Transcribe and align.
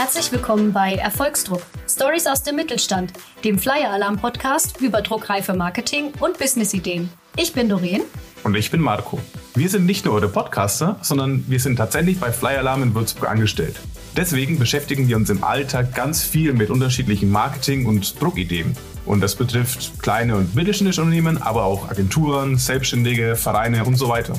Herzlich 0.00 0.30
willkommen 0.30 0.72
bei 0.72 0.94
Erfolgsdruck. 0.94 1.60
Stories 1.88 2.28
aus 2.28 2.44
dem 2.44 2.54
Mittelstand, 2.54 3.12
dem 3.42 3.58
Flyer 3.58 3.90
Alarm 3.90 4.16
Podcast 4.16 4.80
über 4.80 5.02
druckreife 5.02 5.54
Marketing 5.54 6.12
und 6.20 6.38
Businessideen. 6.38 7.10
Ich 7.36 7.52
bin 7.52 7.68
Doreen. 7.68 8.02
Und 8.44 8.54
ich 8.54 8.70
bin 8.70 8.80
Marco. 8.80 9.18
Wir 9.56 9.68
sind 9.68 9.86
nicht 9.86 10.04
nur 10.04 10.14
eure 10.14 10.28
Podcaster, 10.28 11.00
sondern 11.02 11.44
wir 11.48 11.58
sind 11.58 11.74
tatsächlich 11.74 12.20
bei 12.20 12.30
Flyer 12.30 12.60
Alarm 12.60 12.84
in 12.84 12.94
Würzburg 12.94 13.28
angestellt. 13.28 13.80
Deswegen 14.16 14.60
beschäftigen 14.60 15.08
wir 15.08 15.16
uns 15.16 15.30
im 15.30 15.42
Alltag 15.42 15.96
ganz 15.96 16.22
viel 16.22 16.52
mit 16.52 16.70
unterschiedlichen 16.70 17.32
Marketing- 17.32 17.86
und 17.86 18.22
Druckideen. 18.22 18.76
Und 19.04 19.20
das 19.20 19.34
betrifft 19.34 20.00
kleine 20.00 20.36
und 20.36 20.54
mittelständische 20.54 21.00
Unternehmen, 21.00 21.42
aber 21.42 21.64
auch 21.64 21.90
Agenturen, 21.90 22.56
Selbstständige, 22.56 23.34
Vereine 23.34 23.84
und 23.84 23.96
so 23.96 24.08
weiter. 24.08 24.34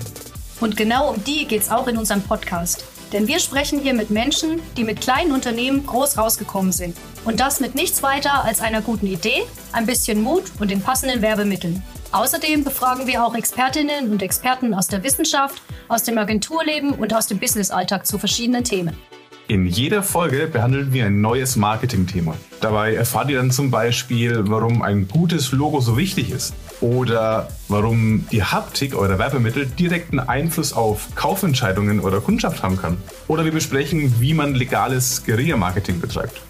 Und 0.62 0.78
genau 0.78 1.10
um 1.10 1.24
die 1.24 1.46
geht 1.46 1.64
es 1.64 1.70
auch 1.70 1.88
in 1.88 1.98
unserem 1.98 2.22
Podcast. 2.22 2.86
Denn 3.14 3.28
wir 3.28 3.40
sprechen 3.40 3.80
hier 3.80 3.94
mit 3.94 4.10
Menschen, 4.10 4.62
die 4.78 4.84
mit 4.84 5.02
kleinen 5.02 5.32
Unternehmen 5.32 5.86
groß 5.86 6.18
rausgekommen 6.18 6.72
sind. 6.72 6.96
Und 7.26 7.40
das 7.40 7.60
mit 7.60 7.76
nichts 7.76 8.04
weiter 8.04 8.44
als 8.44 8.62
einer 8.62 8.82
guten 8.82 9.08
Idee, 9.08 9.44
ein 9.72 9.86
bisschen 9.86 10.22
Mut 10.22 10.44
und 10.60 10.72
den 10.72 10.82
passenden 10.82 11.22
Werbemitteln. 11.22 11.84
Außerdem 12.12 12.64
befragen 12.64 13.08
wir 13.08 13.24
auch 13.24 13.36
Expertinnen 13.36 14.12
und 14.12 14.22
Experten 14.22 14.74
aus 14.74 14.88
der 14.88 15.04
Wissenschaft, 15.04 15.62
aus 15.88 16.04
dem 16.04 16.18
Agenturleben 16.18 16.94
und 16.94 17.14
aus 17.14 17.28
dem 17.28 17.40
Businessalltag 17.40 18.06
zu 18.06 18.18
verschiedenen 18.18 18.64
Themen. 18.64 18.96
In 19.48 19.66
jeder 19.66 20.04
Folge 20.04 20.48
behandeln 20.48 20.94
wir 20.94 21.06
ein 21.06 21.22
neues 21.22 21.56
Marketingthema. 21.56 22.36
Dabei 22.62 22.94
erfahrt 22.94 23.32
ihr 23.32 23.38
dann 23.38 23.50
zum 23.50 23.72
Beispiel, 23.72 24.44
warum 24.46 24.84
ein 24.84 25.08
gutes 25.08 25.52
Logo 25.52 25.82
so 25.82 25.98
wichtig 25.98 26.30
ist 26.30 26.54
oder 26.82 27.50
warum 27.68 28.26
die 28.32 28.44
Haptik 28.44 28.96
eurer 28.96 29.20
Werbemittel 29.20 29.66
direkten 29.66 30.20
Einfluss 30.20 30.74
auf 30.74 31.08
Kaufentscheidungen 31.16 32.00
oder 32.00 32.22
Kundschaft 32.22 32.64
haben 32.64 32.78
kann. 32.78 32.98
Oder 33.28 33.46
wir 33.46 33.52
besprechen, 33.52 34.16
wie 34.20 34.34
man 34.34 34.56
legales 34.56 35.24
Guerilla-Marketing 35.26 36.00
betreibt. 36.00 36.42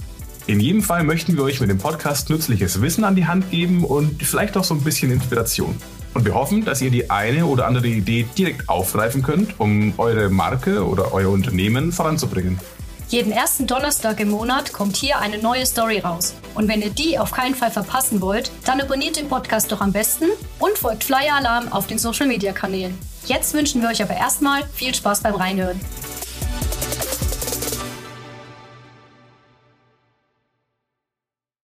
In 0.47 0.59
jedem 0.59 0.81
Fall 0.81 1.03
möchten 1.03 1.35
wir 1.37 1.43
euch 1.43 1.59
mit 1.61 1.69
dem 1.69 1.77
Podcast 1.77 2.29
nützliches 2.29 2.81
Wissen 2.81 3.03
an 3.03 3.15
die 3.15 3.27
Hand 3.27 3.51
geben 3.51 3.83
und 3.83 4.23
vielleicht 4.23 4.57
auch 4.57 4.63
so 4.63 4.73
ein 4.73 4.81
bisschen 4.81 5.11
Inspiration. 5.11 5.75
Und 6.13 6.25
wir 6.25 6.33
hoffen, 6.33 6.65
dass 6.65 6.81
ihr 6.81 6.89
die 6.89 7.11
eine 7.11 7.45
oder 7.45 7.67
andere 7.67 7.87
Idee 7.87 8.25
direkt 8.37 8.67
aufgreifen 8.67 9.21
könnt, 9.21 9.59
um 9.59 9.93
eure 9.97 10.29
Marke 10.29 10.85
oder 10.85 11.13
euer 11.13 11.29
Unternehmen 11.29 11.91
voranzubringen. 11.91 12.59
Jeden 13.09 13.31
ersten 13.31 13.65
Donnerstag 13.65 14.19
im 14.19 14.29
Monat 14.29 14.71
kommt 14.71 14.95
hier 14.95 15.17
eine 15.17 15.39
neue 15.39 15.65
Story 15.65 15.97
raus. 15.97 16.35
Und 16.53 16.67
wenn 16.67 16.83
ihr 16.83 16.91
die 16.91 17.17
auf 17.17 17.31
keinen 17.31 17.55
Fall 17.55 17.71
verpassen 17.71 18.21
wollt, 18.21 18.51
dann 18.65 18.79
abonniert 18.79 19.17
den 19.17 19.27
Podcast 19.27 19.71
doch 19.71 19.81
am 19.81 19.91
besten 19.91 20.25
und 20.59 20.77
folgt 20.77 21.03
Flyer 21.03 21.37
Alarm 21.37 21.73
auf 21.73 21.87
den 21.87 21.97
Social 21.97 22.27
Media 22.27 22.51
Kanälen. 22.51 22.95
Jetzt 23.25 23.55
wünschen 23.55 23.81
wir 23.81 23.89
euch 23.89 24.03
aber 24.03 24.15
erstmal 24.15 24.63
viel 24.75 24.93
Spaß 24.93 25.21
beim 25.21 25.33
Reinhören. 25.33 25.81